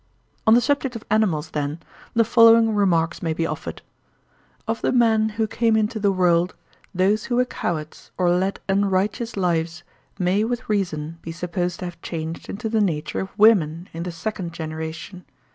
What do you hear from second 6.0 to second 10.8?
world, those who were cowards or led unrighteous lives may with